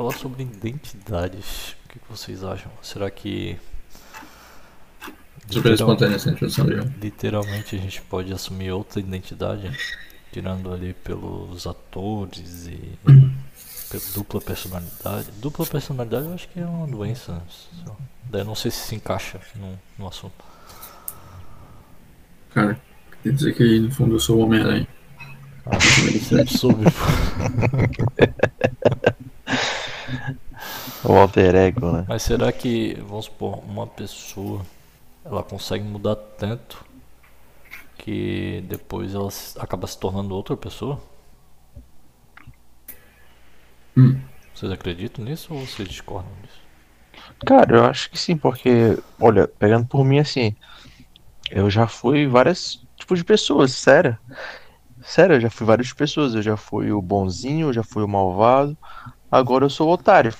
[0.00, 1.76] falar sobre identidades.
[1.84, 2.72] O que, que vocês acham?
[2.80, 3.58] Será que.
[5.50, 6.90] Super espontânea essa introdução, João.
[7.02, 9.70] Literalmente a gente pode assumir outra identidade,
[10.32, 12.98] tirando ali pelos atores e
[13.90, 15.30] pela dupla personalidade.
[15.32, 17.42] Dupla personalidade eu acho que é uma doença.
[18.24, 20.44] Daí não sei se se encaixa no, no assunto.
[22.54, 22.80] Cara,
[23.22, 24.88] quer dizer que no fundo eu sou o Homem-Aranha.
[25.66, 26.84] Ah, sempre soube.
[31.04, 32.04] O alter ego, né?
[32.08, 34.62] Mas será que, vamos supor, uma pessoa
[35.24, 36.84] ela consegue mudar tanto
[37.96, 41.00] que depois ela acaba se tornando outra pessoa?
[43.96, 44.20] Hum.
[44.54, 46.60] Vocês acreditam nisso ou vocês discordam disso?
[47.46, 50.54] Cara, eu acho que sim, porque, olha, pegando por mim assim,
[51.50, 54.16] eu já fui várias tipos de pessoas, sério.
[55.02, 56.34] Sério, eu já fui várias pessoas.
[56.34, 58.76] Eu já fui o bonzinho, eu já fui o malvado.
[59.30, 60.34] Agora eu sou o otário.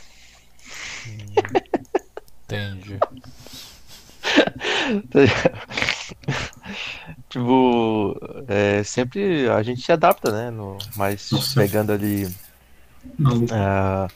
[2.45, 2.99] Entendi.
[7.29, 8.19] Tipo,
[8.49, 10.51] é, sempre a gente se adapta, né?
[10.51, 11.61] No, mas Nossa.
[11.61, 12.29] pegando ali
[13.53, 14.09] ah,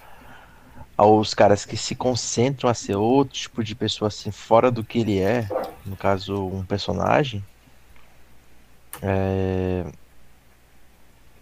[0.97, 4.99] aos caras que se concentram a ser outro tipo de pessoa assim, fora do que
[4.99, 5.49] ele é,
[5.87, 7.45] no caso, um personagem.
[9.01, 9.85] é,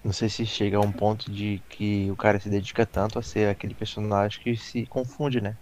[0.05, 3.23] Não sei se chega a um ponto de que o cara se dedica tanto a
[3.23, 5.57] ser aquele personagem que se confunde, né?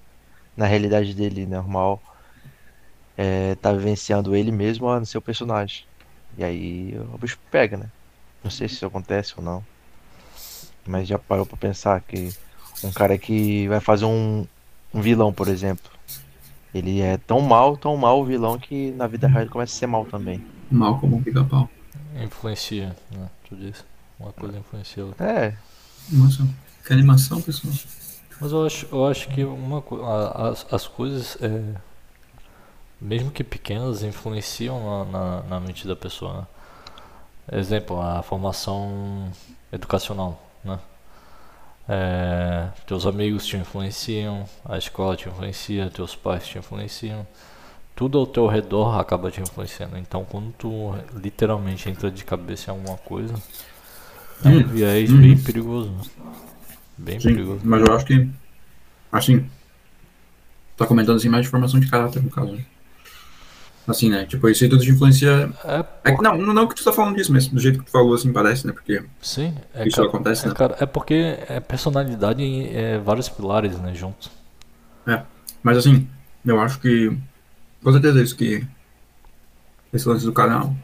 [0.56, 2.02] Na realidade dele normal,
[3.16, 5.84] é, tá vivenciando ele mesmo a ser o personagem.
[6.38, 7.90] E aí o bicho pega, né?
[8.42, 9.64] Não sei se isso acontece ou não.
[10.86, 12.32] Mas já parou pra pensar que
[12.82, 14.46] um cara que vai fazer um,
[14.94, 15.90] um vilão, por exemplo.
[16.74, 19.78] Ele é tão mal, tão mal o vilão que na vida real ele começa a
[19.78, 20.42] ser mal também.
[20.70, 21.68] Mal como um pica-pau.
[22.22, 23.28] Influencia, né?
[23.48, 23.89] Tu disse.
[24.20, 25.26] Uma coisa influencia a outra.
[25.26, 25.56] É,
[26.12, 26.46] Nossa,
[26.86, 27.72] que animação, pessoal.
[28.38, 29.82] Mas eu acho, eu acho que uma
[30.50, 31.74] as, as coisas, é,
[33.00, 36.46] mesmo que pequenas, influenciam na, na, na mente da pessoa.
[37.50, 37.58] Né?
[37.58, 39.32] Exemplo, a formação
[39.72, 40.78] educacional, né?
[41.88, 47.26] É, teus amigos te influenciam, a escola te influencia, teus pais te influenciam.
[47.96, 49.98] Tudo ao teu redor acaba te influenciando.
[49.98, 53.34] Então, quando tu literalmente entra de cabeça em alguma coisa,
[54.44, 55.20] é um Hum, viés uhum.
[55.20, 55.92] bem perigoso.
[56.96, 57.60] Bem Sim, perigoso.
[57.64, 58.28] mas eu acho que.
[59.12, 59.46] Assim.
[60.76, 62.52] Tá comentando assim mais de formação de caráter, no caso.
[62.52, 62.64] né?
[63.86, 64.24] Assim, né?
[64.24, 65.50] Tipo, isso aí tudo te influencia.
[65.64, 67.90] É, É que, não, não que tu tá falando disso, mas do jeito que tu
[67.90, 68.72] falou, assim, parece, né?
[68.72, 70.54] Porque sim, é, isso acontece, é, né?
[70.54, 74.30] cara, é porque é personalidade em é, vários pilares, né, juntos.
[75.62, 76.08] Mas assim,
[76.44, 77.14] eu acho que.
[77.82, 78.66] Com certeza isso que.
[79.92, 80.74] Esse lance do canal.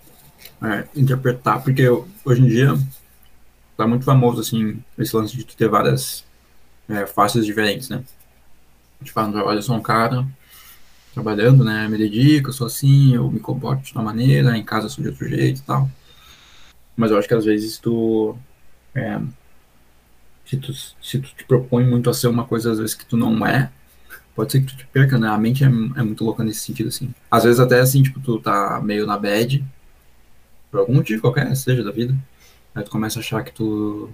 [0.62, 2.76] É, interpretar, porque hoje em dia.
[3.76, 6.24] Tá muito famoso, assim, esse lance de tu ter várias
[6.88, 8.02] é, faces diferentes, né?
[9.02, 10.26] Tipo, ah, olha, eu sou um cara
[11.12, 11.86] trabalhando, né?
[11.88, 15.02] Me dedico, eu sou assim, eu me comporto de uma maneira, em casa eu sou
[15.02, 15.90] de outro jeito e tal.
[16.96, 18.36] Mas eu acho que às vezes tu.
[18.94, 19.20] é,
[20.46, 23.16] se, tu se tu te propõe muito a ser uma coisa, às vezes, que tu
[23.16, 23.70] não é,
[24.34, 25.28] pode ser que tu te perca, né?
[25.28, 27.12] A mente é, é muito louca nesse sentido, assim.
[27.30, 29.64] Às vezes até assim, tipo, tu tá meio na bad,
[30.70, 32.14] por algum motivo qualquer, seja da vida.
[32.76, 34.10] Aí tu começa a achar que tu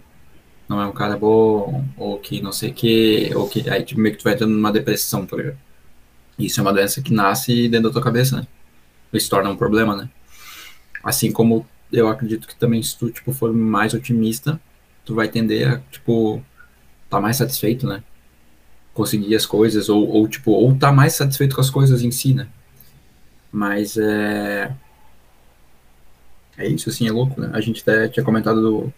[0.68, 3.68] não é um cara bom, ou que não sei o que, ou que.
[3.68, 5.58] Aí tipo, meio que tu vai entrando numa depressão, tá ligado?
[6.38, 8.46] Isso é uma doença que nasce dentro da tua cabeça, né?
[9.18, 10.08] Se torna um problema, né?
[11.02, 14.60] Assim como eu acredito que também se tu, tipo, for mais otimista,
[15.04, 16.40] tu vai tender a, tipo,
[17.10, 18.02] tá mais satisfeito, né?
[18.94, 22.32] Conseguir as coisas, ou, ou tipo, ou tá mais satisfeito com as coisas em si,
[22.32, 22.46] né?
[23.50, 24.72] Mas é.
[26.56, 27.50] É isso, assim, é louco, né?
[27.52, 28.92] A gente até tinha comentado do,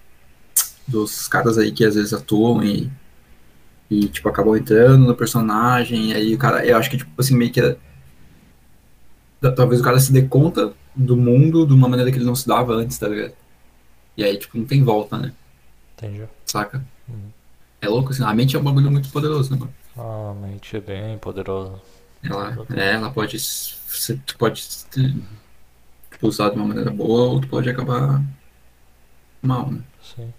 [0.86, 2.90] dos caras aí que às vezes atuam e,
[3.90, 7.36] e tipo, acabam entrando no personagem, e aí o cara, eu acho que, tipo, assim,
[7.36, 7.60] meio que.
[7.60, 7.76] é-
[9.56, 12.48] Talvez o cara se dê conta do mundo de uma maneira que ele não se
[12.48, 13.34] dava antes, tá ligado?
[14.16, 15.32] E aí, tipo, não tem volta, né?
[15.96, 16.24] Entendi.
[16.46, 16.84] Saca?
[17.08, 17.28] Uhum.
[17.80, 19.74] É louco, assim, a mente é um bagulho muito poderoso, né, mano?
[19.96, 21.80] Ah, a mente é bem poderosa.
[22.22, 23.38] Ela, é, ela pode.
[23.38, 24.64] Você pode
[26.28, 28.22] usar de uma maneira boa ou tu pode acabar
[29.42, 29.82] mal, né?
[30.02, 30.32] Sim.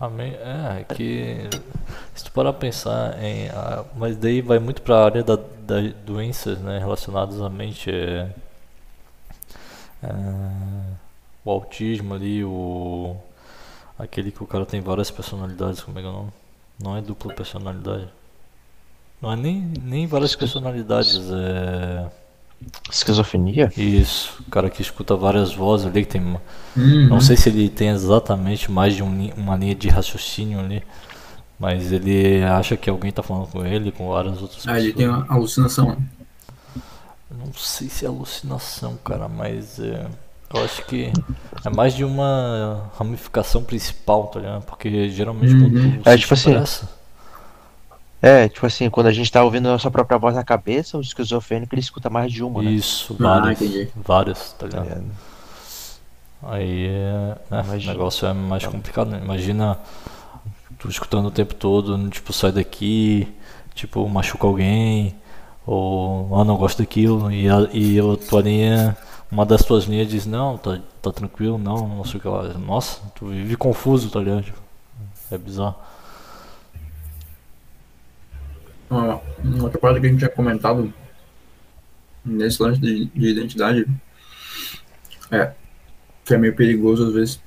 [0.00, 1.48] A men- é, é que
[2.14, 3.48] se tu parar pra pensar em.
[3.50, 7.90] ah, mas daí vai muito pra área da, das doenças né, relacionadas à mente.
[7.90, 8.30] É,
[10.02, 10.08] é,
[11.44, 13.16] o autismo ali, o.
[13.98, 16.32] Aquele que o cara tem várias personalidades, como é que é o nome?
[16.82, 18.08] Não é dupla personalidade.
[19.20, 22.10] Não é nem, nem várias personalidades, é.
[22.90, 23.72] Esquizofrenia?
[23.76, 26.42] Isso, o cara que escuta várias vozes ali, que tem uma-
[26.76, 27.08] Uhum.
[27.08, 30.82] não sei se ele tem exatamente mais de um uma linha de raciocínio ali,
[31.58, 34.96] Mas ele acha que alguém tá falando com ele, com várias outras Ah, ele pessoas.
[34.96, 35.88] tem uma alucinação.
[35.90, 35.96] né?
[37.30, 40.06] Não sei se é alucinação, cara, mas é,
[40.52, 41.12] eu acho que
[41.64, 44.62] é mais de uma ramificação principal, tá ligado?
[44.64, 45.70] Porque geralmente Uhum.
[45.70, 46.88] quando você É, tipo se assim, expressa,
[48.22, 51.00] É, tipo assim, quando a gente tá ouvindo a nossa própria voz na cabeça, o
[51.00, 52.72] esquizofrênico ele escuta mais de uma, né?
[52.72, 53.90] Isso, Ah, várias, entendi.
[53.94, 54.84] várias, tá Tá ligado?
[54.84, 55.04] ligado?
[56.42, 59.20] Aí é, né, o negócio é mais complicado, né?
[59.22, 59.78] Imagina
[60.78, 63.28] tu escutando o tempo todo, tipo, sai daqui,
[63.74, 65.14] tipo, machuca alguém,
[65.66, 68.96] ou ah, não gosto daquilo, e, a, e a tua linha,
[69.30, 72.42] uma das tuas linhas diz, não, tá, tá tranquilo, não, não sei o que lá.
[72.58, 74.42] Nossa, tu vive confuso, tá ligado?
[74.44, 74.58] Tipo,
[75.30, 75.76] É bizarro.
[78.88, 79.20] Uma,
[79.62, 80.92] outra parada que a gente tinha comentado
[82.24, 83.86] nesse lance de, de identidade
[85.30, 85.52] é
[86.24, 87.42] que é meio perigoso às vezes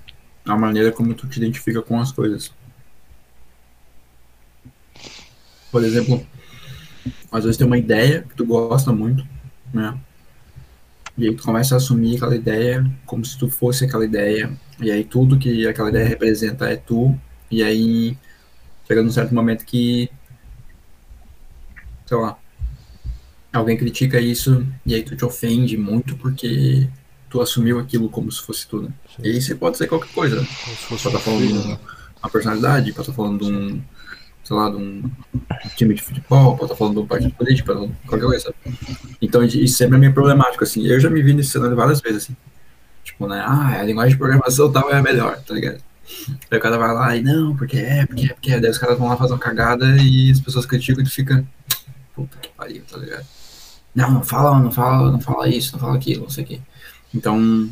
[0.45, 2.53] a maneira como tu te identifica com as coisas.
[5.71, 6.25] Por exemplo,
[7.31, 9.27] às vezes tem uma ideia que tu gosta muito,
[9.73, 9.97] né?
[11.17, 14.51] E aí tu começa a assumir aquela ideia como se tu fosse aquela ideia.
[14.79, 17.17] E aí tudo que aquela ideia representa é tu.
[17.49, 18.15] E aí
[18.87, 20.09] chega num certo momento que
[22.07, 22.37] sei lá,
[23.53, 26.87] alguém critica isso e aí tu te ofende muito porque
[27.29, 28.91] tu assumiu aquilo como se fosse tudo.
[29.21, 30.41] E aí você pode ser qualquer coisa.
[30.41, 30.47] né?
[30.63, 31.79] Como se fosse Pode um estar falando de filho, um- né?
[32.23, 33.81] uma personalidade, pode estar falando de um,
[34.43, 35.11] sei lá, de um
[35.75, 38.25] time de futebol, pode estar falando de um partido político, pode estar falando de qualquer
[38.25, 38.43] coisa.
[38.45, 39.15] sabe?
[39.21, 40.85] Então isso sempre é meio problemático, assim.
[40.85, 42.35] Eu já me vi nesse cenário várias vezes, assim.
[43.03, 45.81] Tipo, né, ah, a linguagem de programação tal é a melhor, tá ligado?
[46.49, 48.59] Aí o cara vai lá e não, porque é, porque é, porque é.
[48.59, 51.45] Daí os caras vão lá fazer uma cagada e as pessoas criticam e tu fica,
[52.17, 53.25] puta que pariu, tá ligado?
[53.95, 56.61] Não, não fala, não fala, não fala isso, não fala aquilo, não sei o quê.
[57.13, 57.69] Então,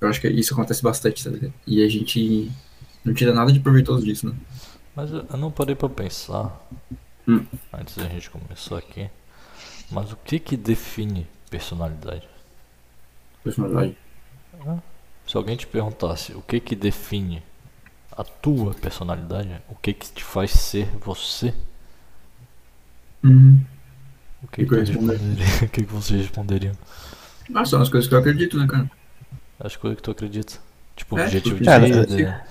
[0.00, 1.54] eu acho que isso acontece bastante, tá ligado?
[1.66, 2.50] E a gente
[3.04, 4.36] não tira nada de proveitoso disso, né?
[4.94, 6.60] Mas eu não parei pra pensar,
[7.26, 7.46] Hum.
[7.72, 9.08] antes da gente começar aqui,
[9.90, 12.28] mas o que que define personalidade?
[13.44, 13.96] Personalidade.
[15.26, 17.42] Se alguém te perguntasse o que que define
[18.12, 21.54] a tua personalidade, o que que te faz ser você,
[23.24, 23.60] Uhum.
[24.42, 24.96] o que Que que,
[25.64, 26.74] o que que vocês responderiam?
[27.54, 28.90] Ah, são as coisas que eu acredito, né, cara?
[29.60, 30.54] As coisas que tu acredita.
[30.96, 31.70] Tipo, É, objetivo de
[32.16, 32.44] vida.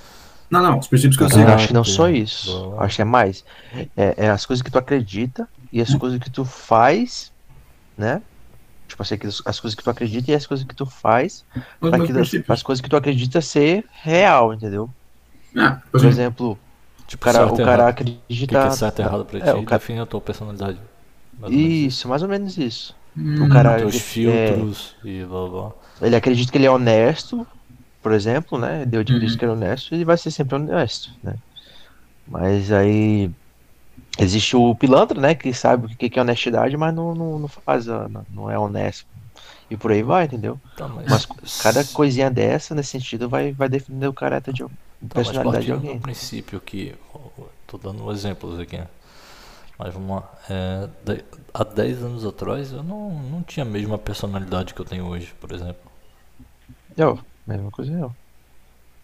[0.50, 1.50] Não, não, os princípios que eu Eu sigo.
[1.52, 2.72] acho que não só isso.
[2.72, 2.84] blá.
[2.86, 3.44] Acho que é mais.
[3.96, 7.32] É, é as coisas que tu acredita e as coisas que tu faz,
[7.98, 8.22] né?
[8.88, 11.46] Tipo assim, as coisas que tu acredita e as coisas que tu faz
[11.80, 14.90] para as coisas que tu acredita ser real, entendeu?
[15.56, 16.60] Ah, por Por exemplo, exemplo,
[17.12, 17.90] Tipo, o cara, certo o cara errado.
[17.90, 18.22] acredita.
[18.30, 20.22] O que, que é certo e errado pra É, ti o cara- define a tua
[20.22, 20.78] personalidade.
[21.40, 22.96] Mais Isso, mais ou menos isso.
[23.18, 25.72] hum, O cara Teus ele- filtros e blá blá.
[26.02, 27.46] ele acredita que ele é honesto,
[28.02, 28.86] por exemplo, né?
[28.86, 29.20] Deu de Uhum.
[29.20, 31.36] Cristo que ele é honesto, ele vai ser sempre honesto, né?
[32.28, 33.30] Mas aí
[34.18, 35.36] existe o pilantra, né?
[35.36, 38.50] Que sabe o que que é honestidade, mas não, não, não faz, a- não- não
[38.52, 39.06] é honesto.
[39.70, 40.60] E por aí vai, entendeu?
[40.78, 44.64] Tá, mas, Mas cada coisinha dessa, nesse sentido, vai, vai definir o caráter de
[45.10, 46.96] Tá, mas partindo do princípio que.
[47.68, 48.88] Tô dando exemplos aqui, né?
[49.80, 50.32] Mas vamos lá.
[50.50, 54.86] É, de- há 10 anos atrás eu não, não tinha a mesma personalidade que eu
[54.86, 55.92] tenho hoje, por exemplo.
[56.98, 58.12] Eu, mesma coisa eu.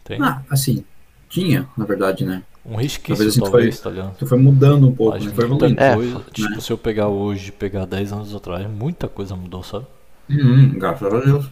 [0.04, 0.84] Tem Ah, assim,
[1.30, 2.44] tinha, na verdade, né?
[2.66, 4.18] um resquício, talvez assim, talvez, tá ligado?
[4.18, 5.32] Tu foi mudando um pouco, né?
[5.32, 5.82] Foi evoluindo.
[5.82, 6.62] É, coisa, foi- tipo, né?
[6.62, 9.86] se eu pegar hoje e pegar 10 anos atrás, muita coisa mudou, sabe?
[10.30, 11.50] Hum, graças a Deus.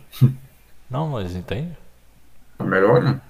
[0.90, 1.78] Não, mas entende?
[2.58, 3.22] Tá melhor, né?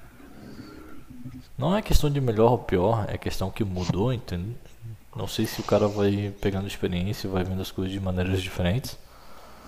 [1.58, 4.56] Não é questão de melhor ou pior, é questão que mudou, entende?
[5.16, 8.42] Não sei se o cara vai pegando experiência e vai vendo as coisas de maneiras
[8.42, 8.98] diferentes.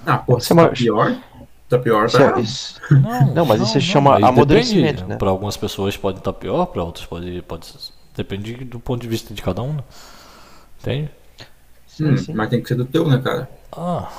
[0.06, 1.18] Ah, pô, se é tá pior,
[1.70, 2.42] tá pior, tá é- errado.
[2.42, 5.10] isso- Não, Não, mas isso se chama aí amadurecimento, depende.
[5.10, 5.16] né?
[5.18, 7.74] Para algumas pessoas pode estar pior, para outras pode, pode.
[8.16, 9.84] Depende do ponto de vista de cada um, né?
[10.82, 11.10] Entende?
[11.88, 12.34] sim, Hum, sim.
[12.34, 13.50] mas tem que ser do teu, né, cara?
[13.72, 14.10] Ah,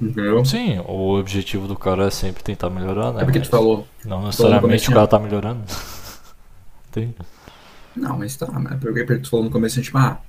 [0.00, 0.44] Entendeu?
[0.44, 3.22] sim, o objetivo do cara é sempre tentar melhorar, né?
[3.22, 3.86] É porque Mas tu falou.
[4.04, 5.62] Não necessariamente o cara tá melhorando.
[6.96, 7.14] Entende?
[7.94, 10.20] Não, mas tá, mas porque tu falou no começo, tipo, ah,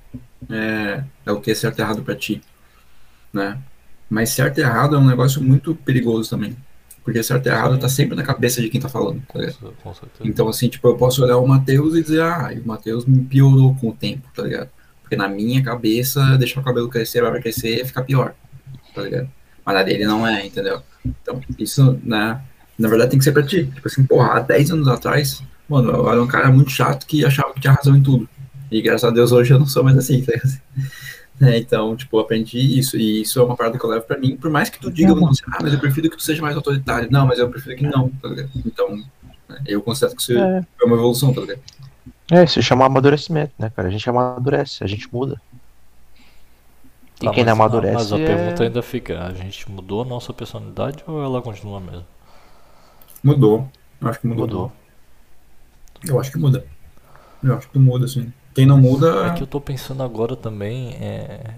[0.50, 2.42] é, é o que é certo e errado pra ti,
[3.32, 3.58] né?
[4.08, 6.56] Mas certo e errado é um negócio muito perigoso também.
[7.04, 9.74] Porque certo e errado tá sempre na cabeça de quem tá falando, tá ligado?
[9.82, 10.28] Com certeza.
[10.28, 13.74] Então, assim, tipo, eu posso olhar o Matheus e dizer, ah, o Matheus me piorou
[13.76, 14.70] com o tempo, tá ligado?
[15.02, 18.34] Porque na minha cabeça, deixar o cabelo crescer, vai crescer, fica pior,
[18.94, 19.28] tá ligado?
[19.64, 20.82] Mas na dele não é, entendeu?
[21.04, 22.42] Então, isso, né,
[22.78, 23.66] na verdade tem que ser pra ti.
[23.66, 27.24] Tipo assim, porra, há 10 anos atrás, mano, eu era um cara muito chato que
[27.24, 28.28] achava que tinha razão em tudo.
[28.70, 30.60] E graças a Deus hoje eu não sou mais assim, tá ligado?
[31.40, 34.18] É, então, tipo, eu aprendi isso, e isso é uma parada que eu levo pra
[34.18, 36.56] mim, por mais que tu diga, não, ah, mas eu prefiro que tu seja mais
[36.56, 37.08] autoritário.
[37.12, 38.50] Não, mas eu prefiro que não, tá ligado?
[38.66, 38.96] Então,
[39.48, 40.66] né, eu considero que isso É.
[40.82, 41.60] é uma evolução, tá ligado?
[42.30, 43.86] É, isso chama amadurecimento, né, cara?
[43.86, 45.40] A gente amadurece, a gente muda.
[47.20, 48.26] E Tá, quem não amadurece Mas a é...
[48.26, 52.06] pergunta ainda fica: a gente mudou a nossa personalidade ou ela continua a mesma?
[53.22, 53.68] Mudou.
[54.00, 54.46] Eu acho que mudou.
[54.46, 54.72] Mudou.
[56.06, 56.66] Eu acho que muda.
[57.42, 58.32] Eu acho que muda, assim.
[58.54, 59.26] Quem não muda.
[59.26, 61.54] É que eu tô pensando agora também, é...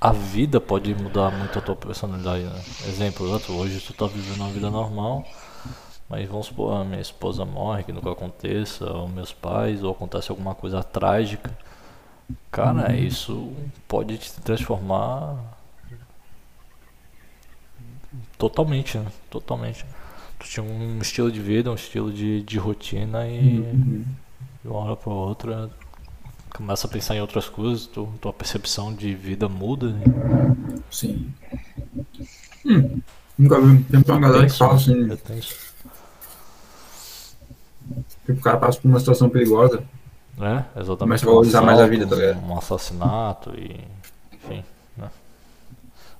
[0.00, 2.62] a vida pode mudar muito a tua personalidade, né?
[2.86, 5.24] Exemplo, hoje tu tá vivendo uma vida normal,
[6.08, 10.30] mas vamos supor, a minha esposa morre, que nunca aconteça, ou meus pais, ou acontece
[10.30, 11.50] alguma coisa trágica.
[12.50, 13.52] Cara, isso
[13.88, 15.36] pode te transformar
[18.38, 19.06] totalmente, né?
[19.30, 19.84] Totalmente.
[20.44, 24.04] Tinha um estilo de vida, um estilo de, de rotina e Uhum.
[24.62, 25.70] de uma hora para outra
[26.54, 29.90] começa a pensar em outras coisas, tu, tua percepção de vida muda.
[29.90, 30.04] né?
[30.90, 31.32] Sim.
[32.64, 33.00] Hum,
[33.36, 33.82] nunca vi.
[33.84, 35.16] Tem uma galera que fala assim, É
[38.26, 39.82] que o cara passa por uma situação perigosa.
[40.40, 40.98] É, exatamente.
[40.98, 42.44] Começa a valorizar um mais a vida, tá ligado?
[42.46, 43.80] Um assassinato e.
[44.32, 44.64] Enfim,
[44.96, 45.10] né?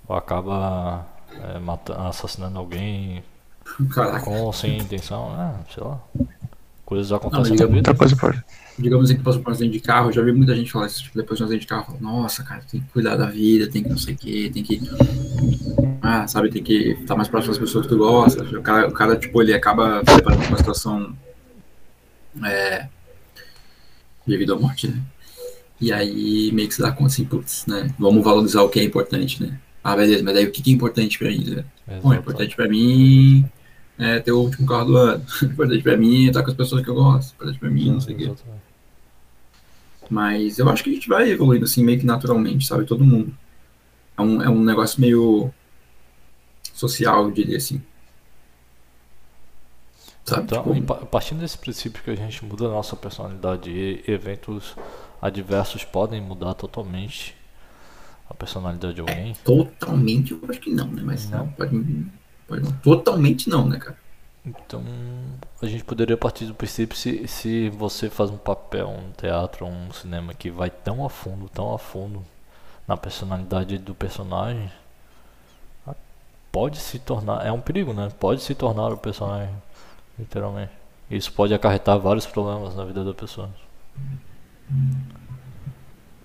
[0.08, 1.06] Ou acaba
[1.54, 3.22] é, mata- assassinando alguém
[3.92, 4.20] Caraca.
[4.20, 6.00] com ou sem intenção, é, sei lá.
[6.84, 7.90] Coisas acontecem diga na vida.
[7.90, 8.44] Outra coisa pode.
[8.78, 10.86] Digamos assim que passou por um acidente de carro, eu já vi muita gente falar
[10.86, 13.26] isso, tipo, depois de um acidente de carro, fala, nossa, cara, tem que cuidar da
[13.26, 14.82] vida, tem que não sei o que, tem que.
[16.02, 18.42] Ah, sabe, tem que estar mais próximo das pessoas que tu gosta.
[18.42, 21.16] O cara, o cara tipo, ele acaba com uma situação
[22.44, 22.88] é,
[24.26, 25.00] de vida ou morte, né?
[25.80, 27.94] E aí meio que se dá conta assim, putz, né?
[27.98, 29.58] Vamos valorizar o que é importante, né?
[29.84, 31.64] Ah, beleza, mas aí o que que é importante pra mim, né?
[32.02, 33.44] Bom, é importante pra mim
[33.98, 35.26] é ter o último carro do ano.
[35.44, 37.34] importante pra mim é estar com as pessoas que eu gosto.
[37.34, 38.32] Importante pra mim, não sei o quê.
[40.08, 42.86] Mas eu acho que a gente vai evoluindo assim, meio que naturalmente, sabe?
[42.86, 43.36] Todo mundo.
[44.16, 45.52] É um, é um negócio meio
[46.72, 47.82] social, eu diria assim.
[50.24, 50.44] Sabe?
[50.44, 54.74] Então, Tipo, partindo desse princípio que a gente muda a nossa personalidade e eventos
[55.20, 57.36] adversos podem mudar totalmente
[58.28, 59.34] a personalidade de alguém.
[59.44, 61.02] totalmente eu acho que não, né?
[61.04, 61.40] Mas Não?
[61.40, 62.06] não, pode,
[62.48, 62.72] pode não.
[62.78, 63.98] Totalmente não, né, cara?
[64.46, 64.82] Então,
[65.62, 69.90] a gente poderia partir do princípio se, se você faz um papel, um teatro, um
[69.92, 72.22] cinema que vai tão a fundo, tão a fundo
[72.86, 74.70] na personalidade do personagem,
[76.52, 78.08] pode se tornar, é um perigo, né?
[78.20, 79.54] Pode se tornar o personagem,
[80.18, 80.72] literalmente.
[81.10, 83.50] Isso pode acarretar vários problemas na vida da pessoa.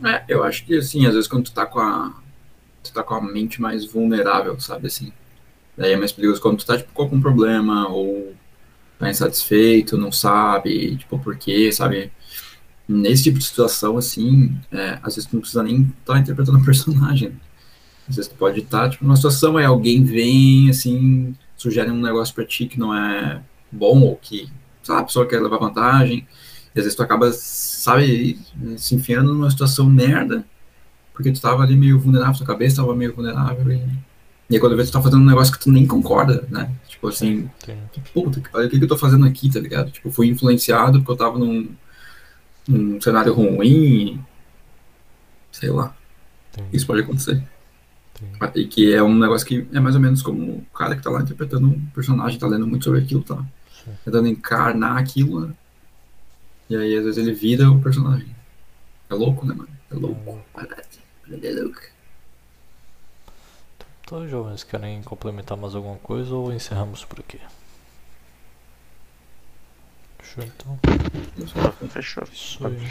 [0.03, 2.13] É, eu acho que assim, às vezes quando tu tá com a.
[2.83, 5.11] Tu tá com a mente mais vulnerável, sabe assim?
[5.77, 8.33] Daí é mais perigoso quando tu tá tipo, com algum problema, ou
[8.99, 12.11] tá insatisfeito, não sabe, tipo, por quê, sabe?
[12.87, 16.57] Nesse tipo de situação, assim, é, às vezes tu não precisa nem estar tá interpretando
[16.57, 17.39] o personagem.
[18.09, 22.35] Às vezes tu pode estar, tipo, numa situação, aí alguém vem, assim, sugere um negócio
[22.35, 23.41] pra ti que não é
[23.71, 24.49] bom, ou que,
[24.87, 26.27] lá, a pessoa quer levar vantagem,
[26.75, 28.39] e às vezes tu acaba, sabe,
[28.77, 30.45] se enfiando numa situação merda,
[31.13, 33.81] porque tu tava ali meio vulnerável, tua cabeça tava meio vulnerável, e,
[34.49, 36.71] e aí quando vê tu tá fazendo um negócio que tu nem concorda, né?
[36.87, 37.77] Tipo assim, Tem-
[38.13, 39.91] puta que o que, que eu tô fazendo aqui, tá ligado?
[39.91, 41.69] Tipo, fui influenciado porque eu tava num,
[42.67, 44.23] num cenário ruim,
[45.51, 45.95] sei lá,
[46.51, 47.41] tem- isso pode acontecer.
[48.13, 51.01] tem- E que é um negócio que é mais ou menos como o cara que
[51.01, 53.37] tá lá interpretando um personagem, tá lendo muito sobre aquilo, tá
[53.83, 53.91] Sim.
[54.05, 55.53] tentando encarnar aquilo?
[56.69, 58.35] E aí às vezes ele vira o personagem.
[59.09, 59.69] É louco, né, mano?
[59.89, 60.39] É louco.
[60.53, 60.99] Parece.
[61.31, 61.81] É louco.
[64.03, 67.39] Então, jovens, querem complementar mais alguma coisa ou encerramos por aqui?
[70.19, 70.79] Fechou então?
[71.89, 72.23] Fechou.
[72.31, 72.87] Isso aí.